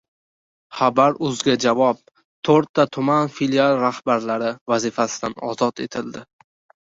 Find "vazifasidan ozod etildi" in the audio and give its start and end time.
4.73-6.25